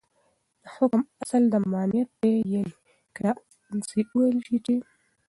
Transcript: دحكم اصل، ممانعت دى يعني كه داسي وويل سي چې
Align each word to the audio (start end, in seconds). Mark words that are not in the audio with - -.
دحكم 0.63 1.03
اصل، 1.21 1.43
ممانعت 1.63 2.09
دى 2.21 2.33
يعني 2.53 2.73
كه 3.15 3.29
داسي 3.77 4.01
وويل 4.13 4.37
سي 4.47 4.57
چې 4.65 4.75